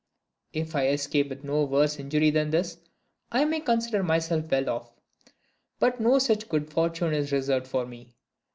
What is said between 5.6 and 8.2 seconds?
But no such good fortune is reserved for me.